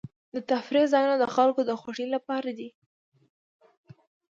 د 0.33 0.35
تفریح 0.49 0.85
ځایونه 0.93 1.15
د 1.19 1.25
خلکو 1.35 1.61
د 1.65 1.71
خوښۍ 1.81 2.07
لپاره 2.15 2.49
دي. 2.57 2.69